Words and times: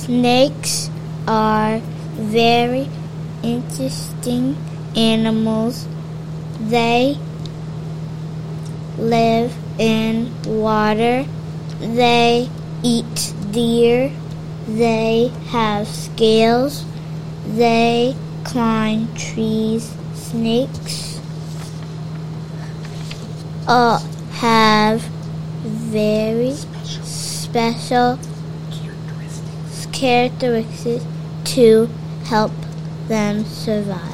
Snakes 0.00 0.88
are 1.28 1.78
very 2.14 2.88
interesting 3.42 4.56
animals. 4.96 5.86
They 6.58 7.18
live 8.96 9.54
in 9.78 10.32
water. 10.46 11.26
They 11.80 12.48
eat 12.82 13.34
deer. 13.50 14.10
They 14.66 15.32
have 15.48 15.86
scales. 15.86 16.86
They 17.46 18.16
climb 18.44 19.14
trees. 19.14 19.94
Snakes 20.14 21.20
uh, 23.68 23.98
have 24.32 25.02
very 25.62 26.54
special 26.94 28.18
its 29.80 29.98
characteristics 29.98 31.04
to 31.44 31.88
help 32.24 32.52
them 33.08 33.44
survive. 33.44 34.10